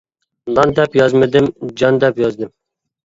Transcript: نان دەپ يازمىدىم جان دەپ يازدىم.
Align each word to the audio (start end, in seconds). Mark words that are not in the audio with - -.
نان 0.59 0.71
دەپ 0.79 0.97
يازمىدىم 0.99 1.51
جان 1.83 2.01
دەپ 2.05 2.21
يازدىم. 2.27 2.51